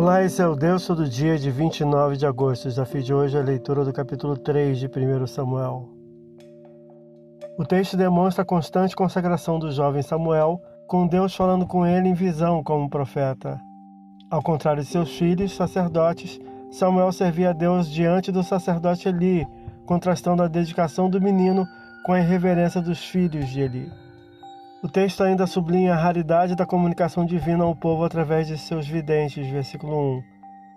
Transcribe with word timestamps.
Olá, 0.00 0.22
esse 0.22 0.40
é 0.40 0.46
o 0.46 0.54
Deus 0.54 0.86
Todo 0.86 1.08
Dia 1.08 1.36
de 1.36 1.50
29 1.50 2.16
de 2.16 2.24
agosto. 2.24 2.66
O 2.66 2.68
desafio 2.68 3.02
de 3.02 3.12
hoje 3.12 3.36
é 3.36 3.40
a 3.40 3.42
leitura 3.42 3.84
do 3.84 3.92
capítulo 3.92 4.36
3 4.36 4.78
de 4.78 4.86
1 4.86 5.26
Samuel. 5.26 5.88
O 7.58 7.64
texto 7.64 7.96
demonstra 7.96 8.42
a 8.42 8.46
constante 8.46 8.94
consagração 8.94 9.58
do 9.58 9.72
jovem 9.72 10.00
Samuel, 10.00 10.62
com 10.86 11.04
Deus 11.04 11.34
falando 11.34 11.66
com 11.66 11.84
ele 11.84 12.10
em 12.10 12.14
visão 12.14 12.62
como 12.62 12.88
profeta. 12.88 13.60
Ao 14.30 14.40
contrário 14.40 14.84
de 14.84 14.88
seus 14.88 15.18
filhos, 15.18 15.56
sacerdotes, 15.56 16.38
Samuel 16.70 17.10
servia 17.10 17.50
a 17.50 17.52
Deus 17.52 17.90
diante 17.90 18.30
do 18.30 18.44
sacerdote 18.44 19.08
Eli, 19.08 19.44
contrastando 19.84 20.44
a 20.44 20.48
dedicação 20.48 21.10
do 21.10 21.20
menino 21.20 21.66
com 22.04 22.12
a 22.12 22.20
irreverência 22.20 22.80
dos 22.80 23.04
filhos 23.04 23.48
de 23.48 23.62
Eli. 23.62 24.07
O 24.80 24.88
texto 24.88 25.24
ainda 25.24 25.44
sublinha 25.44 25.92
a 25.92 25.96
raridade 25.96 26.54
da 26.54 26.64
comunicação 26.64 27.26
divina 27.26 27.64
ao 27.64 27.74
povo 27.74 28.04
através 28.04 28.46
de 28.46 28.56
seus 28.56 28.86
videntes, 28.86 29.44
versículo 29.50 29.92
1. 29.92 30.18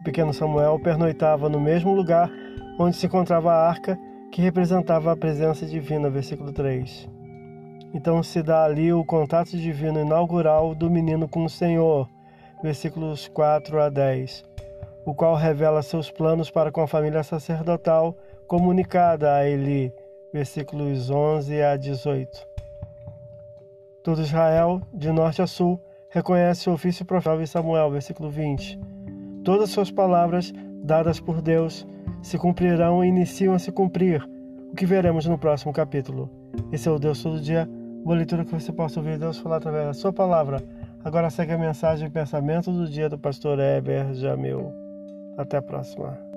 O 0.00 0.04
pequeno 0.04 0.34
Samuel 0.34 0.80
pernoitava 0.80 1.48
no 1.48 1.60
mesmo 1.60 1.94
lugar 1.94 2.28
onde 2.76 2.96
se 2.96 3.06
encontrava 3.06 3.52
a 3.52 3.68
arca, 3.68 3.96
que 4.32 4.42
representava 4.42 5.12
a 5.12 5.16
presença 5.16 5.64
divina, 5.64 6.10
versículo 6.10 6.52
3. 6.52 7.08
Então 7.94 8.20
se 8.20 8.42
dá 8.42 8.64
ali 8.64 8.92
o 8.92 9.04
contato 9.04 9.56
divino 9.56 10.00
inaugural 10.00 10.74
do 10.74 10.90
menino 10.90 11.28
com 11.28 11.44
o 11.44 11.48
Senhor, 11.48 12.08
versículos 12.64 13.28
4 13.28 13.80
a 13.80 13.88
10, 13.88 14.42
o 15.06 15.14
qual 15.14 15.36
revela 15.36 15.82
seus 15.82 16.10
planos 16.10 16.50
para 16.50 16.72
com 16.72 16.80
a 16.80 16.88
família 16.88 17.22
sacerdotal 17.22 18.16
comunicada 18.48 19.36
a 19.36 19.48
Eli, 19.48 19.92
versículos 20.32 21.10
11 21.10 21.62
a 21.62 21.76
18. 21.76 22.54
Todo 24.04 24.20
Israel, 24.20 24.82
de 24.92 25.10
norte 25.10 25.40
a 25.40 25.46
sul, 25.46 25.80
reconhece 26.10 26.68
o 26.68 26.74
ofício 26.74 27.06
profético 27.06 27.42
de 27.42 27.48
Samuel, 27.48 27.90
versículo 27.90 28.28
20. 28.28 28.78
Todas 29.42 29.70
suas 29.70 29.90
palavras, 29.90 30.52
dadas 30.82 31.18
por 31.18 31.40
Deus, 31.40 31.86
se 32.20 32.36
cumprirão 32.36 33.02
e 33.02 33.08
iniciam 33.08 33.54
a 33.54 33.58
se 33.58 33.72
cumprir, 33.72 34.22
o 34.70 34.76
que 34.76 34.84
veremos 34.84 35.24
no 35.24 35.38
próximo 35.38 35.72
capítulo. 35.72 36.30
Esse 36.70 36.86
é 36.86 36.92
o 36.92 36.98
Deus 36.98 37.22
Todo 37.22 37.40
Dia, 37.40 37.66
boa 38.04 38.14
leitura 38.14 38.44
que 38.44 38.52
você 38.52 38.70
possa 38.70 39.00
ouvir 39.00 39.18
Deus 39.18 39.38
falar 39.38 39.56
através 39.56 39.86
da 39.86 39.94
sua 39.94 40.12
palavra. 40.12 40.62
Agora 41.02 41.30
segue 41.30 41.52
a 41.52 41.58
mensagem 41.58 42.06
e 42.06 42.10
pensamento 42.10 42.70
do 42.70 42.86
dia 42.86 43.08
do 43.08 43.18
pastor 43.18 43.58
Heber 43.58 44.12
Jamil. 44.12 44.70
Até 45.38 45.56
a 45.56 45.62
próxima. 45.62 46.33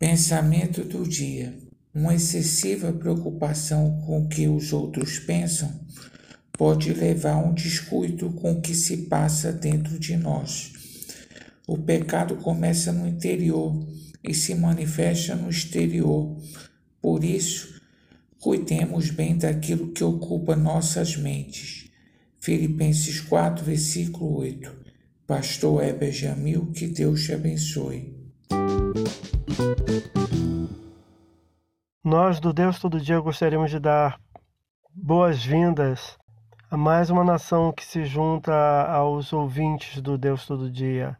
Pensamento 0.00 0.82
do 0.82 1.06
dia. 1.06 1.54
Uma 1.92 2.14
excessiva 2.14 2.90
preocupação 2.90 4.00
com 4.06 4.22
o 4.22 4.28
que 4.30 4.48
os 4.48 4.72
outros 4.72 5.18
pensam 5.18 5.78
pode 6.52 6.90
levar 6.94 7.34
a 7.34 7.38
um 7.38 7.52
descuido 7.52 8.30
com 8.30 8.52
o 8.52 8.62
que 8.62 8.74
se 8.74 8.96
passa 9.08 9.52
dentro 9.52 9.98
de 9.98 10.16
nós. 10.16 10.72
O 11.66 11.76
pecado 11.76 12.36
começa 12.36 12.90
no 12.90 13.06
interior 13.06 13.86
e 14.24 14.32
se 14.32 14.54
manifesta 14.54 15.34
no 15.34 15.50
exterior. 15.50 16.34
Por 17.02 17.22
isso, 17.22 17.78
cuidemos 18.38 19.10
bem 19.10 19.36
daquilo 19.36 19.92
que 19.92 20.02
ocupa 20.02 20.56
nossas 20.56 21.14
mentes. 21.14 21.90
Filipenses 22.40 23.20
4, 23.20 23.62
versículo 23.62 24.38
8. 24.38 24.74
Pastor 25.26 25.84
Heber 25.84 26.10
Jamil, 26.10 26.72
que 26.72 26.86
Deus 26.86 27.22
te 27.22 27.34
abençoe. 27.34 28.18
Nós 32.10 32.40
do 32.40 32.52
Deus 32.52 32.80
Todo 32.80 33.00
Dia 33.00 33.20
gostaríamos 33.20 33.70
de 33.70 33.78
dar 33.78 34.18
boas-vindas 34.92 36.18
a 36.68 36.76
mais 36.76 37.08
uma 37.08 37.22
nação 37.22 37.70
que 37.70 37.84
se 37.84 38.04
junta 38.04 38.52
aos 38.52 39.32
ouvintes 39.32 40.02
do 40.02 40.18
Deus 40.18 40.44
Todo 40.44 40.68
Dia. 40.68 41.16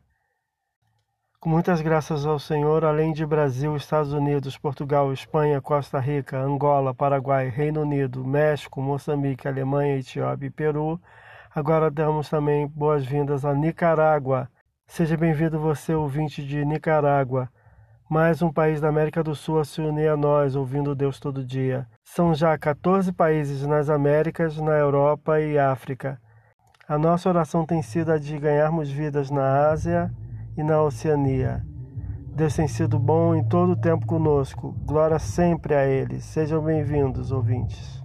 Com 1.38 1.48
muitas 1.48 1.80
graças 1.80 2.26
ao 2.26 2.40
Senhor, 2.40 2.84
além 2.84 3.12
de 3.12 3.24
Brasil, 3.24 3.76
Estados 3.76 4.12
Unidos, 4.12 4.58
Portugal, 4.58 5.12
Espanha, 5.12 5.60
Costa 5.60 6.00
Rica, 6.00 6.36
Angola, 6.36 6.92
Paraguai, 6.92 7.48
Reino 7.48 7.82
Unido, 7.82 8.26
México, 8.26 8.82
Moçambique, 8.82 9.46
Alemanha, 9.46 9.96
Etiópia 9.96 10.48
e 10.48 10.50
Peru, 10.50 11.00
agora 11.54 11.88
damos 11.88 12.28
também 12.28 12.66
boas-vindas 12.66 13.44
a 13.44 13.54
Nicarágua. 13.54 14.50
Seja 14.88 15.16
bem-vindo 15.16 15.56
você, 15.56 15.94
ouvinte 15.94 16.44
de 16.44 16.64
Nicarágua 16.64 17.48
mais 18.10 18.42
um 18.42 18.52
país 18.52 18.80
da 18.80 18.88
América 18.88 19.22
do 19.22 19.36
Sul 19.36 19.60
a 19.60 19.64
se 19.64 19.80
unir 19.80 20.08
a 20.08 20.16
nós, 20.16 20.56
ouvindo 20.56 20.96
Deus 20.96 21.20
todo 21.20 21.44
dia. 21.44 21.86
São 22.02 22.34
já 22.34 22.58
14 22.58 23.12
países 23.12 23.64
nas 23.64 23.88
Américas, 23.88 24.56
na 24.56 24.72
Europa 24.72 25.40
e 25.40 25.56
África. 25.56 26.20
A 26.88 26.98
nossa 26.98 27.28
oração 27.28 27.64
tem 27.64 27.80
sido 27.82 28.10
a 28.10 28.18
de 28.18 28.36
ganharmos 28.36 28.90
vidas 28.90 29.30
na 29.30 29.70
Ásia 29.70 30.12
e 30.56 30.62
na 30.64 30.82
Oceania. 30.82 31.64
Deus 32.34 32.56
tem 32.56 32.66
sido 32.66 32.98
bom 32.98 33.32
em 33.32 33.44
todo 33.44 33.74
o 33.74 33.80
tempo 33.80 34.04
conosco. 34.04 34.74
Glória 34.84 35.20
sempre 35.20 35.76
a 35.76 35.86
Ele. 35.86 36.20
Sejam 36.20 36.60
bem-vindos, 36.60 37.30
ouvintes. 37.30 38.02